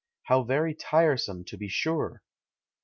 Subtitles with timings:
[0.23, 2.23] How very tiresome, to be sure!